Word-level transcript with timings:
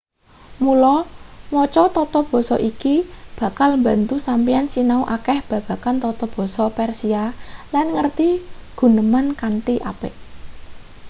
mula 0.63 0.95
maca 1.53 1.83
tata 1.95 2.19
basa 2.31 2.55
iki 2.69 2.95
bakal 3.39 3.69
mbantu 3.81 4.15
sampeyan 4.27 4.67
sinau 4.73 5.01
akeh 5.15 5.37
babagan 5.49 5.97
tata 6.03 6.25
basa 6.35 6.65
persia 6.77 7.23
lan 7.73 7.85
ngerti 7.95 8.29
guneman 8.79 9.27
kanthi 9.41 9.75
apik 9.91 10.13